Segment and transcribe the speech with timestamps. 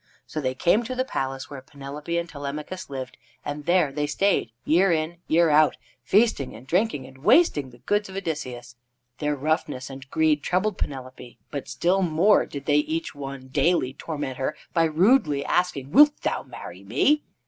[0.25, 4.51] So they came to the palace where Penelope and Telemachus lived, and there they stayed,
[4.65, 8.77] year in, year out, feasting and drinking and wasting the goods of Odysseus.
[9.19, 14.37] Their roughness and greed troubled Penelope, but still more did they each one daily torment
[14.37, 17.21] her by rudely asking: "Wilt thou marry me?"